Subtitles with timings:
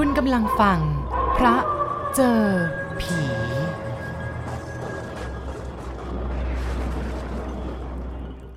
[0.00, 0.80] คุณกำลังฟัง
[1.36, 1.56] พระ
[2.14, 2.42] เจอ
[3.00, 3.20] ผี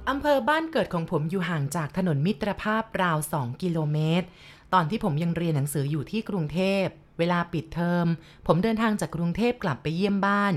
[0.09, 4.27] อำเภอบ้านเกิดของผมอยู่ห่างจากถนนมิตรภาพราว 2 กิโลเมตร
[4.73, 6.85] ตอนที่ผมยังเรียนหนังสืออยู่ที่กรุงเทพ
[7.19, 8.05] เวลาปิดเทอม
[8.47, 10.53] ผมเดินทางจากกรุงเทพกลับไปเยี่ยมบ้าน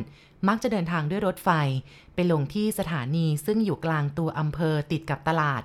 [0.49, 1.51] มักจะเดินทางด้วยรถไฟ
[2.14, 5.62] ไปลงที่สถานีซึ่งอยู่กลางตัวอำเภอติดกับตลาด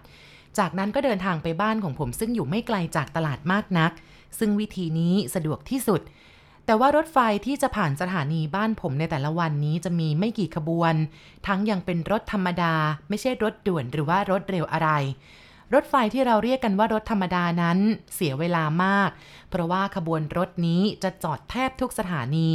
[0.57, 3.93] จากนั้นก็เดินทางไปบ้านของผมซึ่งอยู่ไม่ไกลจากตลาดมากนัก
[4.39, 6.01] ซึ่งวิธีนี้สะดวกที่สุด
[6.65, 10.93] แต่ว่ารถไฟที่จะผ่านสถานีบ้านผมในแต่ละวันนี้จะมีไม่กี่ขบวน
[11.47, 12.73] ทั้งยังเป็นรถธรรมดา
[13.09, 14.89] ไม่ใช่รถด่วนหรือว่ารถเร็วอะไร
[15.73, 17.77] รถไฟที่เราเรียกกันว่ารถธรรมดานั้น
[18.15, 19.09] เสียเวลามาก
[19.49, 22.51] เพราะว่าขบวนรถนี้จะจอดแทบทุกสถานี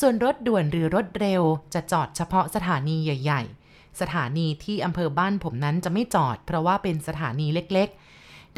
[0.00, 1.42] ส่วนรถด่วนหรือรถเร็ว
[1.74, 8.00] จะจอดเฉพาะสถานีใหญ่ ๆ สถานีที่อำเภอบ้านผมนั้นจะไม่จอด เพราะว่าเป็นสถานีเล็กๆ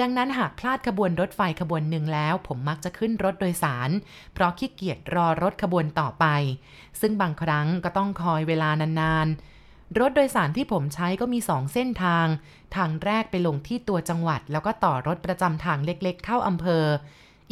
[0.00, 3.90] ดังนั้นหากพลาดขบวนรถไฟขบวนหนึ่งแล้ว ผมมักจะขึ้นรถโดยสาร
[4.34, 6.26] เพราะขี้เกียจรอรถขบวนต่อไป
[7.00, 12.26] ซึ่งบางครั้งก็ต้องคอยเวลานานๆ รถโดยสารที่ผมใช้ก็มี2เส้นทาง
[12.76, 16.84] ทางแรกไปลงที่ตัวจังหวัด แล้วก็ต่อรถประจำทางเล็กๆ เข้าอำเภอ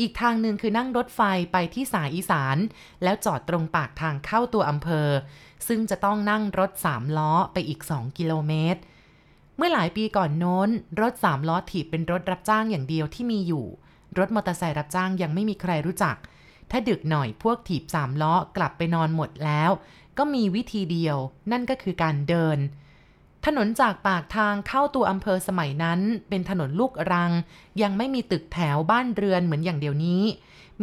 [0.01, 1.21] อีกทางหนึ่งคือนั่งรถไฟ
[1.53, 2.57] ไปที่สายอีสาน
[3.03, 5.09] แล้วจอดตรงปากทางเข้าตัวอำเภอ
[5.69, 8.81] ซึ่งจะต้องนั่งรถ3ล้อไปอีก 2 กิโลเมตร
[9.61, 10.69] เมื่อหลายปีก่อนโน้น
[11.01, 13.67] รถ3ล้อถีบเป็นรถรับจ้างอย่างเดียวที่มีอยู่
[14.19, 16.17] รถมอเตอร์ไซค์รับจ้างยังไม่มีใครรู้จัก
[16.71, 19.71] ถ้าดึกหน่อยพวกถีบ3ล้อกลับไปนอนหมดแล้ว
[20.19, 21.17] ก็มีวิธีเดียว
[21.53, 22.59] นั่นก็คือการเดิน
[23.47, 27.33] ถนนจากปากทางเข้าตัวอำเภอสมัยนั้น เป็นถนนลูกรัง
[27.83, 30.23] ยังไม่มีตึกแถวบ้านเรือนเหมือนอย่างเดียวนี้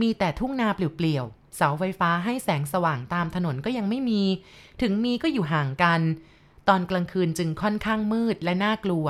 [0.02, 4.22] มีแต่ทุ่งนาเปลี่ยวๆเสาไฟฟ้าให้แสงสว่างตามถนนก็ยังไม่มี
[4.81, 6.02] ถึงมีก็อยู่ห่างกัน
[6.70, 9.08] ตอนกลางคืนจึงค่อนข้างมืดและน่ากลัว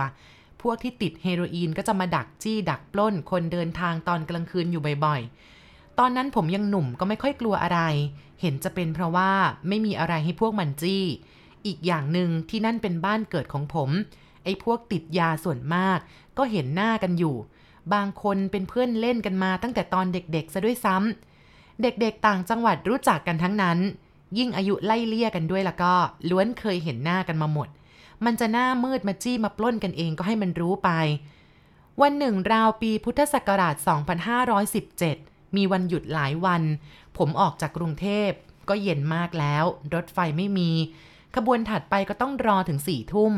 [0.62, 7.80] พวกที่ติดเฮโรอีนก็จะมาดักจี้ดักปล้น คนเดินทางตอนกลางคืนอยู่บ่อยๆ ตอนนั้นผมยังหนุ่มก็ไม่ค่อยกลัวอะไร
[8.42, 9.32] เห็นจะเป็นเพราะว่า
[9.68, 11.04] ไม่มีอะไรให้พวกมันจี้
[11.66, 13.90] อีกอย่างหนึ่งที่นั่นเป็นบ้านเกิดของผม
[14.44, 16.00] ไอ้พวกติดยาส่วนมาก
[16.38, 17.36] ก็เห็นหน้ากันอยู่
[17.94, 23.78] บางคนเป็นเพื่อนเล่นกันมาตั้งแต่ตอนเด็กๆซะด้วยซ้ำเด็กๆต่างจังหวัดรู้จักกันทั้งนั้น
[24.38, 25.93] ยิ่งอายุไล่เลี่ยกันด้วยแล้วก็
[26.30, 27.67] ล้วนเคยเห็นหน้ากันมาหมด
[28.26, 30.89] มันจะหน้ามืดมาจี้มาปล้นกันเองก็ให้มันรู้ไป
[32.02, 33.76] วันหนึ่งราวปีพุทธศักราช
[34.86, 36.64] 2517 มีวันหยุดหลายวัน
[37.17, 38.30] ผมออกจากกรุงเทพ
[38.70, 40.71] ก็เย็นมากแล้ว รถไฟไม่มี
[41.36, 43.33] ขบวนถัดไปก็ต้องรอถึงสี่ทุ่ม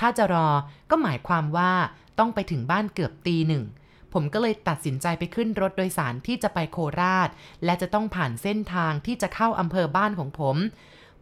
[0.00, 0.48] ถ้าจะรอ
[0.90, 1.72] ก็หมายความว่า
[2.18, 3.64] ต้องไปถึงบ้านเกือบตีหนึ่ง
[4.12, 7.28] ผมก็เลยตัดสินใจไปขึ้นรถโดยสารที่จะไปโคราช
[7.64, 10.56] และจะต้องผ่านเส้นทางที่จะเข้าอำเภอบ้านของผม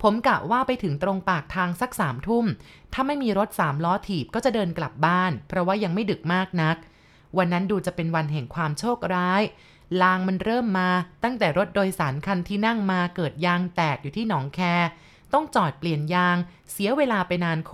[0.02, 2.44] ผมกะว่าไปถึงตรงปากทางสักสามทุ่ม
[2.92, 6.76] ถ้าไม่มีรถสามล้อถีบก็จะเดินกลับบ้าน เพราะว่ายังไม่ดึกมากนัก
[7.38, 9.42] วันนั้นดูจะเป็นวันแห่งความโชคร้าย
[10.02, 10.88] ลางมันเริ่มมา
[11.24, 14.60] ตั้งแต่รถโดยสารคันที่นั่งมาเกิดยางแตกอยู่ที่หนองแค
[15.32, 16.36] ต้องจอดเปลี่ยนยาง
[16.72, 17.72] เสียเวลาไปนานโข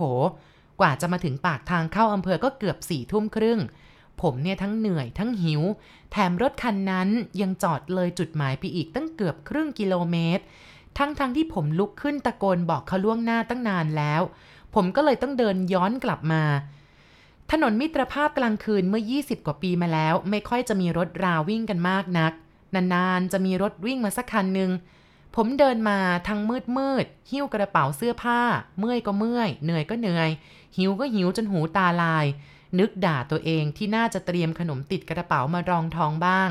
[0.79, 3.59] กว่าจะมาถึงปากทางเข้าอำเภอก็เกือบสี่ทุ่มครึ่ง
[4.21, 5.61] ผมเนี่ยทั้งเหนื่อยทั้งหิว
[6.11, 7.09] แถมรถคันนั้น
[7.41, 10.43] ยังจอดเลยจุดหมายไปอีกตั้งเกือบครึ่งกิโลเมตร
[10.97, 14.21] ทั้งๆทที่ผมลุกขึ้นตะโกนบอกเขาล่วงหน้าตั้งนานแล้ว
[14.75, 16.43] ผมก็เลยต้องเดินย้อนกลับมา
[17.51, 22.33] ถนนมิตรภาพกลางคืนเมื่อ 20 กว่าปีมาแล้ว ไม่ค่อยจะมีรถราวิ่งกันมากนัก
[22.75, 24.71] นานๆจะมีรถวิ่งมาสักคันหนึ่ง
[25.35, 28.41] ผมเดินมาทั้งมืดมืดหิ้วกระเป๋าเสื้อผ้า
[28.79, 30.29] เมื่อยก็เมื่อย เหนื่อยก็เหนื่อย
[30.77, 32.25] หิวก็หิวจนหูตาลาย
[32.79, 36.49] นึกด่าตัวเองที่น่าจะเตรียมขนมติดกระเป๋ามารองท้องบ้าง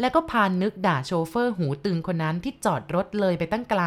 [0.00, 3.82] แล้วก็พานนึกด่าโชเฟอร์หูตึงคนนั้นที่จอดรถเลยไปตั้งไกล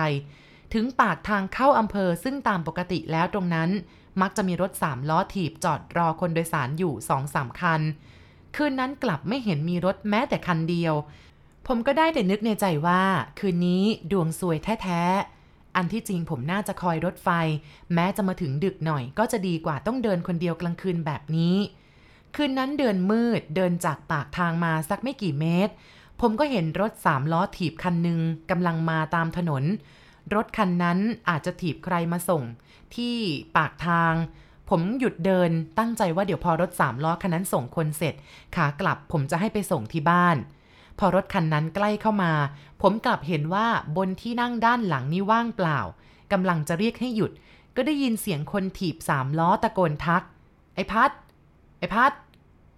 [0.74, 3.69] ถึงปากทางเข้าอำเภอซึ่งตามปกติแล้วตรงนั้น
[4.22, 7.81] มักจะมีรถสามล้อถีบจอดรอคนโดยสารอยู่สองสามคัน
[8.56, 10.94] คืนนั้นกลับไม่เห็นมีรถแม้แต่คันเดียว
[11.68, 13.02] ผมก็ได้แต่นึกในใจว่า
[13.40, 15.34] คืนนี้ดวงซวยแท้ๆ
[15.75, 17.30] อันที่จริงผมน่าจะคอยรถไฟ
[17.94, 21.56] แม้จะมาถึงดึกหน่อย ก็จะดีกว่าต้องเดินคนเดียวกลางคืนแบบนี้
[22.36, 25.74] คืนนั้นเดินมืดเดินจากปากทางมาสักไม่กี่เมตร
[26.22, 28.19] ผมก็เห็นรถสามล้อถีบคันหนึ่ง
[28.51, 29.63] กำลังมาตามถนน
[30.36, 31.00] รถคันนั้น
[31.30, 32.44] อาจจะถีบใครมาส่ง
[32.95, 33.16] ที่
[33.57, 34.13] ปากทาง
[34.69, 38.13] ผมหยุดเดินตั้งใจว่าเดี๋ยวพอรถสามล้อคันนั้นส่งคนเสร็จ
[38.56, 40.36] ขากลับผมจะให้ไปส่งที่บ้าน
[41.00, 42.33] พอรถคันนั้นใกล้เข้ามา
[42.81, 45.80] ผมกลับเห็นว่าบนที่นั่งด้านหลังนี่ว่างเปล่า
[46.31, 47.31] กำลังจะเรียกให้หยุด
[47.75, 50.24] ก็ได้ยินเสียงคนถีบสามล้อตะโกนทัก
[50.75, 51.12] ไอ้พัด
[51.80, 52.12] ไอ้พัด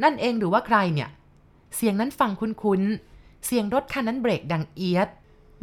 [0.03, 1.09] นั่นเองหรือว่าใครเนี่ย
[1.75, 5.09] เสียงนั้นฟังคุ้นๆ เสียงรถคันนั้นเบรกดังเอียด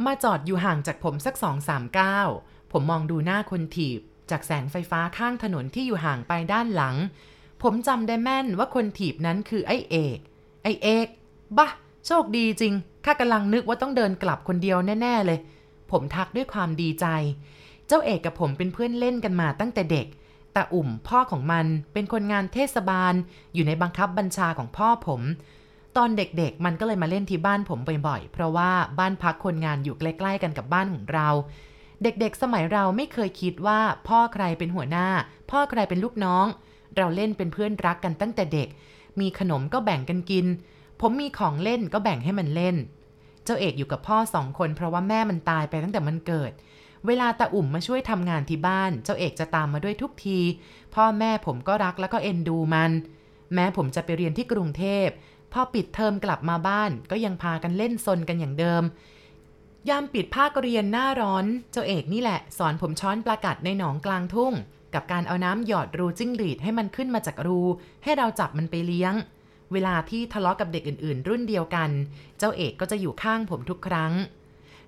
[0.05, 2.29] มาจอดอยู่ห่างจากผมสักสองสามก้าว
[2.71, 3.99] ผมมองดูหน้าคนถีบ
[4.29, 6.95] จากแสงไฟฟ้าข้างถนนที่อยู่ห่างไปด้านหลัง
[7.63, 10.19] ผมจำได้แม่นว่าคนถีบนั้นคือไอ้เอก
[10.63, 11.07] ไอ้เอก
[11.57, 11.69] บะ
[12.05, 12.73] โชคดีจริง
[13.05, 15.39] ข้ากำลังนึกว่าต้องเดินกลับคนเดียวแน่ ๆ เลย
[15.91, 17.05] ผมทักด้วยความดีใจ
[17.87, 20.07] เจ้าเอกกับผมเป็นเพื่อนเล่นกันมาตั้งแต่เด็ก
[20.55, 23.13] ต่อุ่มพ่อของมันเป็นคนงานเทศบาล
[23.53, 25.21] อยู่ในบังคับบัญชาของพ่อผม
[25.97, 31.27] ตอนเด็กๆ มันก็เลยมาเล่นที่บ้านผมบ่อยๆ เพราะว่าบ้านพักคนงานอยู่ใกล้ ๆ กันกับบ้านของเรา
[32.03, 35.07] เด็กๆ สมัยเราไม่เคยคิดว่าพ่อใครเป็นหัวหน้า
[35.51, 36.45] พ่อใครเป็นลูกน้อง
[36.97, 38.67] เราเล่นเป็นเพื่อนรักกันตั้งแต่เด็ก
[39.19, 40.45] มีขนมก็แบ่งกันกิน
[41.01, 42.75] ผมมีของเล่นก็แบ่งให้มันเล่น
[43.43, 46.51] เจ้าเอกอยู่กับพ่อสองคนเพราะว่าแม่มันตายไปตั้งแต่มันเกิด
[47.07, 50.39] เวลาตาอุ่มมาช่วยทำงานที่บ้าน เจ้าเอกจะตามมาด้วยทุกที
[50.95, 52.91] พ่อแม่ผมก็รักแล้วก็เอ็นดูมัน
[53.53, 55.07] แม้ผมจะไปเรียนที่กรุงเทพ
[55.53, 58.83] พอปิดเทอมกลับมาบ้านก็ยังพากันเล่นซนกันอย่างเดิม
[59.89, 64.53] ยามปิดภาคเรียนหน้าร้อน เจ้าเอกนี่แหละ สอนผมช้อนปลากัดในหนองกลางทุ่ง
[64.93, 67.61] กับการเอาน้ำหยอดรูจิ้งหรีดให้มันขึ้นมาจากรู
[68.03, 69.13] ให้เราจับมันไปเลี้ยง
[69.73, 71.89] เวลาที่ทะเลาะกับเด็กอื่นๆ รุ่นเดียวกัน
[72.37, 74.13] เจ้าเอกก็จะอยู่ข้างผมทุกครั้ง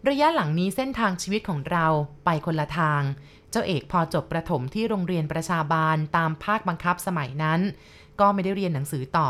[0.09, 1.85] ระยะหลังนี้เส้นทางชีวิตของเรา
[2.25, 3.01] ไปคนละทาง
[3.51, 7.59] เจ้าเอกพอจบประถมที่โรงเรียนประชาบาลตามภาคบังคับสมัยนั้น
[8.19, 9.29] ก็ไม่ได้เรียนหนังสือต่อ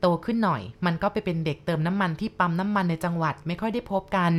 [0.00, 4.32] โตขึ้นหน่อย มันก็ไปเป็นเด็กเติมน้ำมันที่ปั๊มน้ำมันในจังหวัดไม่ค่อยได้พบกัน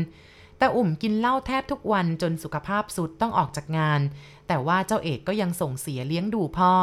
[0.57, 4.01] แต่อุ่มกินเหล้าแทบทุกวันจนสุขภาพสุดต้องออกจากงาน
[4.47, 6.73] แต่ว่าเจ้าเอกก็ยังส่งเสียเลี้ยงดูพ่อ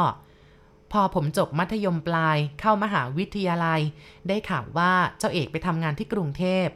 [0.91, 3.81] พอผมจบมัธยมปลายเข้ามหาวิทยาลัย
[4.27, 6.67] ได้ข่าวว่าเจ้าเอกไปทำงานที่กรุงเทพ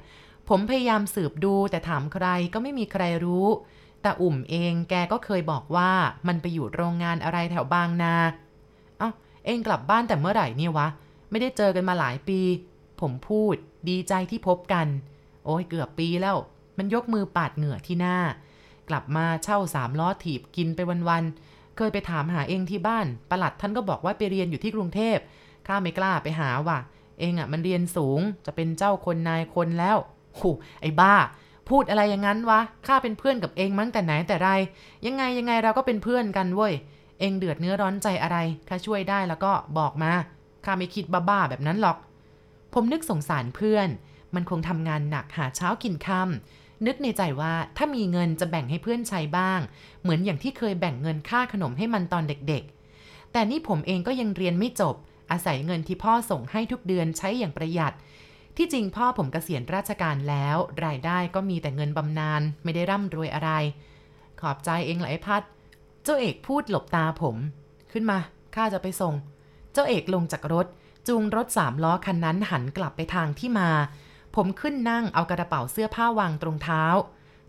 [0.49, 3.47] ผมพยายามสืบดูแต่ถามใครก็ไม่มีใครรู้
[4.01, 5.91] แต่อุ่มเองแกก็เคยบอกว่า
[6.27, 8.15] มันไปอยู่โรงงานอะไรแถวบางนา
[8.99, 9.09] เอ้า
[9.45, 10.87] เองกลับบ้านแต่เมื่อไหร่เนี่ยวะ
[11.29, 12.39] ไม่ได้เจอกันมาหลายปี
[13.01, 13.55] ผมพูด
[13.89, 14.87] ดีใจที่พบกัน
[15.45, 16.37] โอ้ยเกือบปีแล้ว
[16.77, 18.17] มันยกมือปาดเหงื่อที่หน้า
[18.89, 20.79] กลับมาเช่าสามล้อถีบกินไป
[21.09, 25.17] วันๆ เคยไปถามหาเองที่บ้านประหลัดท่านก็บอกว่าไปเรียนอยู่ที่กรุงเทพ
[25.67, 26.79] ข้าไม่กล้าไปหาว่ะ
[27.19, 29.97] เองอะ่ะมันเรียนสูงจะเป็นเจ้าคนนายคนแล้ว
[30.35, 30.41] โห
[30.81, 31.15] ไอ้บ้า
[31.69, 34.49] พูดอะไรอย่างนั้นวะข้าเป็นเพื่อนกับเองมั้งแต่ไหนแต่ไร
[35.05, 36.73] ยังไงยังไงเราก็เป็นเพื่อนกันเว้ย
[37.19, 38.37] เองเดือดเนื้อร้อนใจอะไร
[38.69, 40.11] ข้าช่วยได้แล้วก็บอกมา
[40.65, 41.97] ข้าไม่คิดบ้าๆแบบนั้นหรอก
[42.73, 43.87] ผมนึกสงสารเพื่อน
[44.35, 49.59] มันคงทำงานหนักหาเช้ากินค่ำ นึกในใจว่าถ้ามีเงินจะแบ่งให้เพื่อนใช้บ้าง
[50.01, 54.95] เหมือนอย่างที่เคยแบ่งเงินค่าขนมให้มันตอนเด็กๆ แต่นี่ผมเองก็ยังเรียนไม่จบ
[55.31, 57.93] อาศัยเงินที่พ่อส่งให้ทุกเดือนใช้อย่างประหยัด
[58.57, 63.51] ที่จริงพ่อผมเกษียณราชการแล้ว รายได้ก็มีแต่เงินบำนาญไม่ได้ร่ำรวยอะไร
[64.39, 65.43] ขอบใจเองหละไอ้พัด
[66.03, 67.35] เจ้าเอกพูดหลบตาผม
[67.91, 68.17] ขึ้นมา
[68.55, 69.13] ข้าจะไปส่ง
[69.73, 70.67] เจ้าเอกลงจากรถ
[71.07, 73.69] จูงรถสามล้อคันนั้นหันกลับไปทางที่มา
[74.35, 76.83] ผมขึ้นนั่งเอากระเป๋าเสื้อผ้าวางตรงเท้า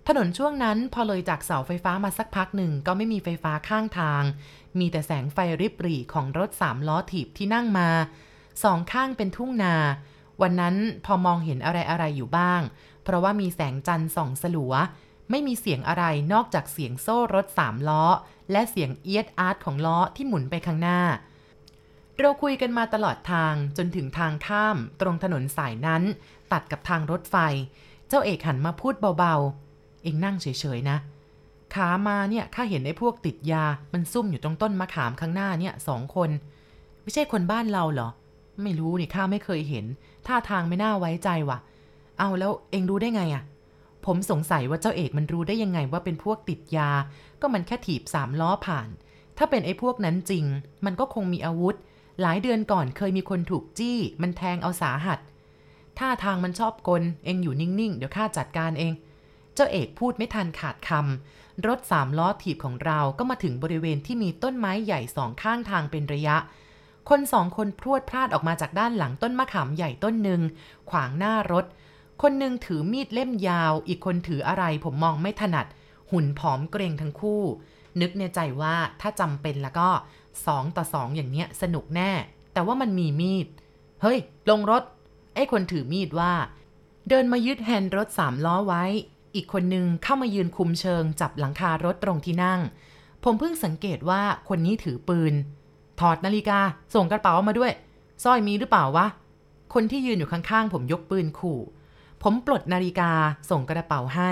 [0.08, 4.22] ถนนช่วงนั้นพอเลยจากเสาไฟฟ้ามาสักพักหนึ่งก็ไม่มีไฟฟ้าข้างทาง
[4.78, 7.88] มีแต่แสงไฟริบหรี่ของรถสามล้อถีบที่นั่งมา
[8.62, 9.74] สองข้างเป็นทุ่งนา
[10.42, 12.60] วันนั้นพอมองเห็นอะไรอะไรอยู่บ้าง
[13.02, 14.74] เพราะว่ามีแสงจันทร์ส่องสลัว
[15.30, 18.04] ไม่มีเสียงอะไรนอกจากเสียงโซ่รถสามล้อ
[18.52, 21.00] และเสียงเอียดอาร์ตของล้อที่หมุนไปข้างหน้า
[22.20, 26.02] เราคุยกันมาตลอดทางจนถึงทางข้ามตรงถนนสายนั้น
[26.52, 27.36] ตัดกับทางรถไฟ
[28.08, 30.46] เจ้าเอกหันมาพูดเบาๆ เองนั่งเฉ
[30.76, 30.96] ยๆนะ
[31.74, 36.30] ขามาเนี่ยข้าเห็นไอ้พวกติดยา มันซุ่มอยู่ตรงต้นมะขามข้างหน้าเนี่ยสองคน
[37.02, 38.08] ไม่ใช่คนบ้านเราเหรอ
[38.62, 39.84] ไม่รู้นี่ข้าไม่เคยเห็น
[40.26, 41.58] ท่าทางไม่น่าไว้ใจว่ะ
[42.18, 43.42] เอาแล้วเองรู้ได้ไงอะ
[44.06, 46.90] ผมสงสัยว่าเจ้าเอกมันรู้ได้ยังไงว่าเป็นพวกติดยา
[47.40, 48.88] ก็มันแค่ถีบสามล้อผ่าน
[49.38, 50.44] ถ้าเป็นไอ้พวกนั้นจริง
[50.84, 51.76] มันก็คงมีอาวุธ
[52.20, 55.18] หลายเดือนก่อนเคยมีคนถูกจี้ มันแทงเอาสาหัส
[55.98, 58.92] ท่าทางมันชอบกล เองอยู่นิ่งๆ เดี๋ยวข้าจัดการเอง
[59.54, 66.36] เจ้าเอกพูดไม่ทันขาดคำ รถสามล้อถีบของเราก็มาถึงบริเวณที่มีต้นไม้ใหญ่สองข้างทางเป็นระยะ
[67.08, 70.40] คนสองคนพรวดพลาดออกมาจากด้านหลังต้นมะขามใหญ่ต้นหนึ่ง
[70.90, 71.64] ขวางหน้ารถ
[72.22, 75.66] คนหนึ่งถือมีดเล่มยาว อีกคนถืออะไรผมมองไม่ถนัด
[76.10, 77.42] หุ่นผอมเกรงทั้งคู่
[78.00, 79.88] นึกในใจว่าถ้าจำเป็นแล้วก็
[80.46, 82.10] สองต่อสองอย่างเนี้ยสนุกแน่
[82.52, 83.46] แต่ว่ามันมีมีด
[84.02, 84.18] เฮ้ย
[84.50, 84.82] ลงรถ
[85.36, 86.32] ไอ้คนถือมีดว่า
[87.08, 88.84] เดินมายึดแฮนด์รถสามล้อไว้
[89.34, 92.60] อีกคนนึงเข้ามายืนคุมเชิงจับหลังคารถตรงที่นั่ง
[93.24, 95.34] ผมเพิ่งสังเกตว่าคนนี้ถือปืน
[96.00, 96.58] ถอดนาฬิกา
[96.94, 97.72] ส่งกระเป๋ามาด้วย
[98.24, 99.06] สร้อยมีหรือเปล่าวะ
[99.74, 101.60] คนที่ยืนอยู่ข้างๆ ผมยกปืนขู่
[102.22, 103.10] ผมปลดนาฬิกา
[103.50, 104.30] ส่งกระเป๋าให้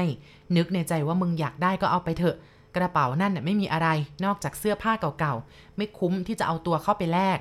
[0.56, 2.37] นึกในใจว่ามึงอยากได้ก็เอาไปเถอะ
[2.76, 3.88] กระเป๋านั่นน่ไม่มีอะไร
[4.25, 7.38] นอกจากเสื้อผ้าเก่าๆ ไม่คุ้มที่จะเอาตัวเข้าไปแลก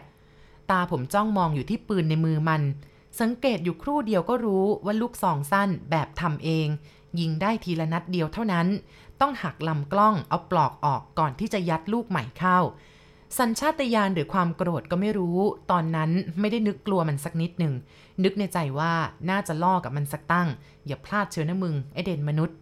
[0.72, 2.62] ตาผมจ้องมองอยู่ที่ปืนในมือมัน
[3.20, 6.68] สังเกตอยู่ครู่เดียวก็รู้ว่าลูกซองสั้นแบบทำเอง
[7.20, 8.68] ยิงได้ทีละนัดเดียวเท่านั้น
[9.22, 12.60] ต้องหักลำกล้องเอาปลอกออกก่อนที่จะยัดลูกใหม่เข้า
[13.40, 15.40] สัญชาตญาณหรือความโกรธก็ไม่รู้
[15.72, 17.74] ตอนนั้นไม่ได้นึกกลัวมันสักนิดหนึ่ง
[18.24, 18.94] นึกในใจว่า
[19.30, 20.48] น่าจะล่อกับมันสักตั้ง
[20.86, 22.58] อย่าพลาดเชียวนะมึงไอเด่นมนุษย์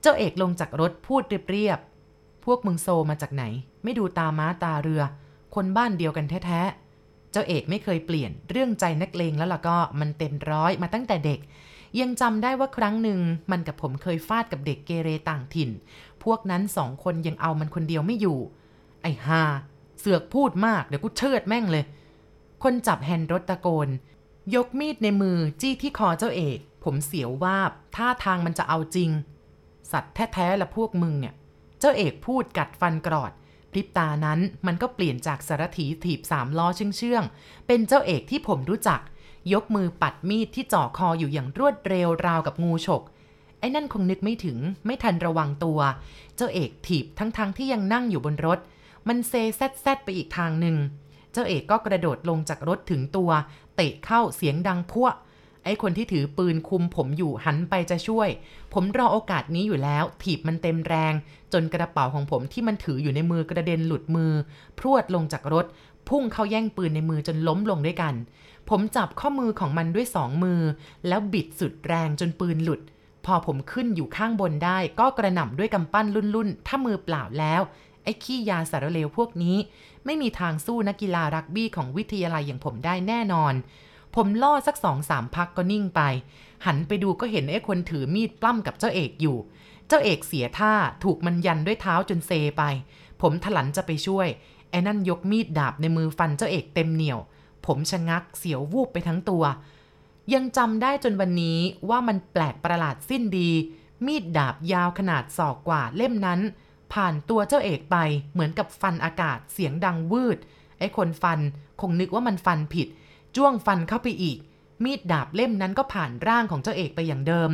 [0.00, 3.44] เจ้าเอกลงจากรถพูดเรียบๆพวกมึงโซมาจากไหน
[3.82, 5.02] ไม่ดูตาม้าตาเรือ
[5.54, 6.87] คนบ้านเดียวกันแท้ๆ
[7.32, 11.40] เจ้าเอกไม่เคยเปลี่ยนเรื่องใจนักเลงแล้วล่ะก็มันเต็มร้อยมาตั้งแต่เด็ก
[12.00, 13.20] ยังจำได้ว่าครั้งหนึ่ง
[13.50, 15.70] มันกับผมเคยฟาดกับเด็กเกเรต่างถิ่น
[16.24, 18.38] พวกนั้นสองคนยังเอามันคนเดียวไม่อยู่
[19.02, 19.42] ไอ้ฮา
[19.98, 21.84] เสือกพูดมากเดี๋ยวกูเชิดแม่งเลย
[22.62, 23.88] คนจับแฮนด์รถตะโกน
[24.54, 29.10] ยกมีดในมือจี้ที่คอเจ้าเอก ผมเสียววาบท่าทางมันจะเอาจริง
[29.92, 31.34] สัตว์แท้ๆละพวกมึงเนี่ย
[31.80, 33.32] เจ้าเอกพูดกัดฟันกรอด
[33.72, 36.66] พริบตานั้นมันก็เปลี่ยนจากสารถีถีบสามล้อ
[36.98, 39.00] เชื่องๆ เป็นเจ้าเอกที่ผมรู้จัก
[39.52, 43.02] ยกมือปัดมีดที่จ่อคออยู่อย่างรวดเร็วราวกับงูฉก
[43.58, 45.80] ไอ้นั่นคงนึกไม่ถึงไม่ทันระวังตัว
[46.36, 48.58] เจ้าเอกถีบทั้งๆทที่ยังนั่งอยู่บนรถ
[49.08, 50.76] มันเซแซดแซดไปอีกทางหนึ่ง
[51.32, 53.30] เจ้าเอกก็กระโดดลงจากรถถึงตัว
[53.76, 55.08] เตะเข้าเสียงดังพัว
[55.68, 58.28] ไอ้คนที่ถือปืนคุมผมอยู่หันไปจะช่วย
[58.74, 61.14] ผมรอโอกาสนี้อยู่แล้ว ถีบมันเต็มแรง
[61.52, 64.32] จนกระเป๋าของผมที่มันถืออยู่ในมือกระเด็นหลุดมือ
[64.78, 65.66] พรวดลงจากรถ
[66.08, 68.14] พุ่งเข้าแย่งปืนในมือจนล้มลงด้วยกัน
[68.68, 70.60] ผมจับข้อมือของมันด้วยสองมือ
[71.08, 72.80] แล้วบิดสุดแรงจนปืนหลุด
[73.26, 77.62] พอผมขึ้นอยู่ข้างบนได้ ก็กระหน่ำด้วยกำปั้นรุ่นๆ ถ้ามือเปล่าแล้ว
[78.04, 79.56] ไอ้ขี้ยาสารเลวพวกนี้
[80.04, 83.54] ไม่มีทางสู้นักกีฬารักบี้ของวิทยาลัยอย่างผมได้แน่นอน
[84.14, 86.00] ผมล่อสักสองสามพักก็นิ่งไป
[86.66, 89.36] หันไปดูก็เห็นไอ้คนถือมีดปล้ำกับเจ้าเอกอยู่
[89.88, 90.74] เจ้าเอกเสียท่า
[91.04, 92.62] ถูกมันยันด้วยเท้าจนเซไป
[93.20, 94.28] ผมถลันจะไปช่วย
[94.70, 97.18] ไอ้นั่นยกมีดดาบในมือฟันเจ้าเอกเต็มเหนียว
[97.66, 99.44] ผมชะงักเสียววูบไปทั้งตัว
[100.34, 103.50] ยังจำได้จนวันนี้ว่ามันแปลกประหลาดสิ้นดี
[104.06, 106.40] มีดดาบยาวขนาดศอกกว่าเล่มนั้น
[106.92, 107.96] ผ่านตัวเจ้าเอกไป
[108.32, 110.38] เหมือนกับฟันอากาศเสียงดังวืด
[110.78, 111.40] ไอ้คนฟัน
[111.80, 112.88] คงนึกว่ามันฟันผิด
[113.38, 114.38] จ้วงฟันเข้าไปอีก
[114.84, 117.50] มีดดาบเล่มนั้นก็ผ่านร่างของเจ้าเอกไปอย่างเดิม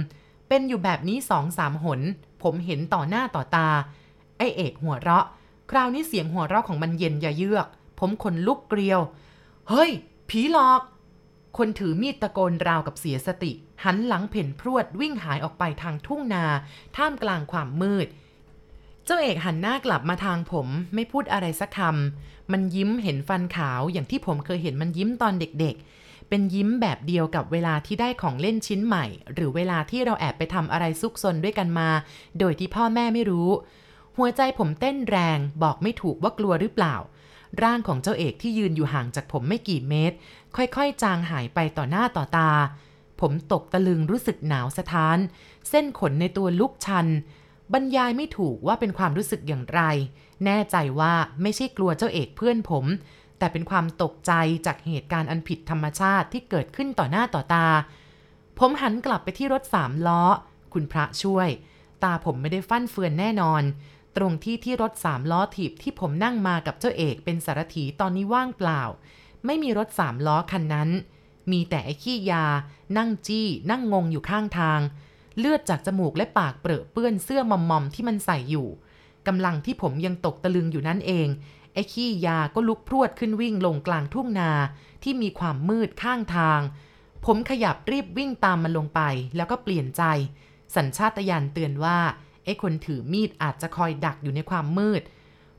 [0.48, 2.00] เป็นอยู่แบบนี้สองสามหน
[2.42, 3.68] ผมเห็นต่อหน้าต่อตา
[4.38, 5.26] ไอเอกหัวเราะ
[5.70, 7.66] คราวนี้เสียงหัวเราะของมันเย็นยาเยือก
[7.98, 9.00] ผมขนลุกเกลียว
[9.68, 9.90] เฮ้ย
[10.28, 10.82] ผีหลอก
[11.58, 13.52] คนถือมีดตะโกนราวกับเสียสติ
[13.84, 16.44] หันหลังเพ่นพรวดวิ่งหายออกไปทางทุ่งนา
[16.96, 18.06] ท่ามกลางความมืด
[19.06, 31.88] เจ้าเอกหันหน้ากลับมาทางผม ไม่พูดอะไรสักคำมันยิ้มเห็นฟันขาวอย่างที่ผมเคยเห็นมันยิ้มตอนเด็กๆ เป็นยิ้มแบบเดียวกับเวลาที่ได้ของเล่นชิ้นใหม่ หรือเวลาที่เราแอบไปทำอะไรซุกซนด้วยกันมา
[32.38, 33.50] โดยที่พ่อแม่ไม่รู้
[34.16, 36.96] หัวใจผมเต้นแรง บอกไม่ถูกว่ากลัวหรือเปล่า
[37.62, 40.16] ร่างของเจ้าเอกที่ยืนอยู่ห่างจากผมไม่กี่เมตร
[40.56, 42.50] ค่อยๆ จางหายไปต่อหน้าต่อตา
[43.20, 45.18] ผมตกตะลึงรู้สึกหนาวสะท้าน
[45.68, 47.06] เส้นขนในตัวลุกชัน
[47.72, 49.82] บรรยายไม่ถูกว่าเป็นความรู้สึกอย่างไร
[50.44, 52.84] แน่ใจว่าไม่ใช่กลัวเจ้าเอกเพื่อนผม
[53.38, 54.32] แต่เป็นความตกใจ
[54.66, 57.68] จากเหตุการณ์อันผิดธรรมชาติที่เกิดขึ้นต่อหน้าต่อตา
[58.58, 60.22] ผมหันกลับไปที่รถสามล้อ
[60.72, 61.48] คุณพระช่วย
[62.04, 63.62] ตาผมไม่ได้ฟั่นเฟือนแน่นอน
[64.16, 68.82] ตรงที่ที่รถสามล้อถีบที่ผมนั่งมากับเจ้าเอกเป็นสารถีตอนนี้ว่างเปล่า
[69.46, 70.90] ไม่มีรถสามล้อคันนั้น
[71.50, 72.44] มีแต่ไอ้ขี้ยา
[72.98, 74.80] นั่งจี้ นั่งงงอยู่ข้างทาง
[75.38, 78.68] เลือดจากจมูกและปากเปรอะเปื้อนเสื้อมอมๆที่มันใส่อยู่
[79.26, 81.28] กำลังที่ผมยังตกตะลึงอยู่นั่นเอง
[81.74, 84.50] ไอ้ขี้ยาก็ลุกพรวดขึ้นวิ่งลงกลางทุ่งนา
[85.02, 86.60] ที่มีความมืดข้างทาง
[87.26, 89.00] ผมขยับรีบวิ่งตามมันลงไป
[89.36, 90.02] แล้วก็เปลี่ยนใจ
[90.76, 91.98] สัญชาตญาณเตือนว่า
[92.44, 95.02] ไอ้คนถือมีดอาจจะคอยดักอยู่ในความมืด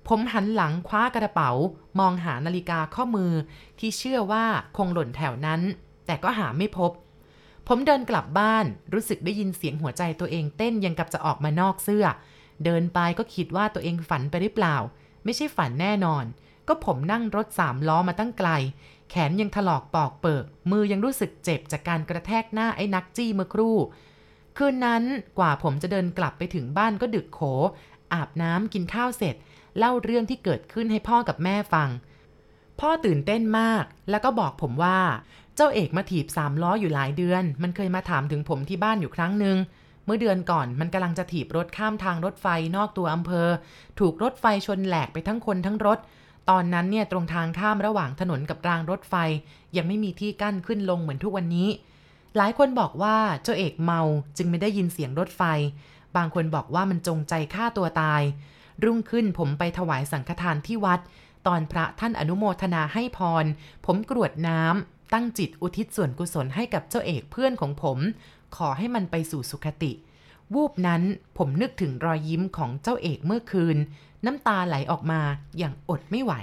[0.07, 1.51] ผมหันหลังคว้ากระเป๋า
[1.99, 3.31] มองหานาฬิกาข้อมือ
[3.79, 4.45] ที่เชื่อว่า
[4.77, 5.61] คงหล่นแถวนั้น
[6.05, 6.91] แต่ก็หาไม่พบ
[7.67, 12.05] ผมเดินกลับบ้านรู้สึกได้ยินเสียงหัวใจตัวเองเต้นยังกับจะออกมานอกเสื้อ
[12.65, 14.75] เดินไปก็คิดว่าตัวเองฝันไปหรือเปล่า
[15.23, 16.25] ไม่ใช่ฝันแน่นอน
[16.67, 18.49] ก็ผมนั่งรถสามล้อมาตั้งไกล
[19.09, 23.77] แขนยังถลอกปอกเปิก มือยังรู้สึกเจ็บจากการกระแทกหน้าไอ้นักจี้เมื่อครู่
[24.57, 25.03] คืนนั้น
[25.39, 27.41] กว่าผมจะเดินกลับไปถึงบ้านก็ดึกโข
[28.13, 29.35] อาบน้ำกินข้าวเสร็จ
[29.77, 31.89] เล่าเรื่องที่เกิดขึ้นให้พ่อกับแม่ฟัง
[32.79, 34.99] พ่อตื่นเต้นมากแล้วก็บอกผมว่า
[35.55, 39.57] เจ้าเอกมาถีบสามล้ออยู่หลายเดือน มันเคยมาถามถึงผมที่บ้านอยู่ครั้งหนึ่ง
[40.05, 43.47] เมื่อเดือนก่อนมันกำลังจะถีบรถข้ามทางรถไฟนอกตัวอำเภอ
[43.99, 45.99] ถูกรถไฟชนแหลกไปทั้งคนทั้งรถ
[46.49, 49.15] ตอนนั้นเนี่ยตรงทางข้ามระหว่างถนนกับรางรถไฟ
[49.77, 51.69] ยังไม่มีที่กั้นขึ้นลงเหมือนทุกวันนี้
[52.37, 54.01] หลายคนบอกว่าเจ้าเอกเมา
[54.37, 55.41] จึงไม่ได้ยินเสียงรถไฟ
[56.15, 58.21] บางคนบอกว่ามันจงใจฆ่าตัวตาย
[58.83, 60.99] รุ่งขึ้นผมไปถวายสังฆทานที่วัด
[61.47, 63.45] ตอนพระท่านอนุโมทนาให้พร
[63.85, 67.97] ผมกรวดน้ำ ตั้งจิตอุทิศส่วนกุศลให้กับเจ้าเอกเพื่อนของผม
[68.55, 69.91] ขอให้มันไปสู่สุคติ
[70.53, 71.01] วูบนั้น
[71.37, 73.77] ผมนึกถึงรอยยิ้มของเจ้าเอกเมื่อคืน
[74.25, 75.21] น้ำตาไหลออกมา
[75.57, 76.33] อย่างอดไม่ไหว